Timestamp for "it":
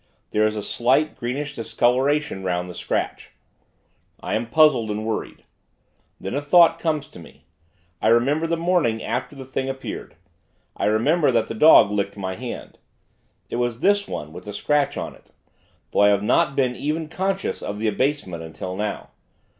13.51-13.57, 15.13-15.29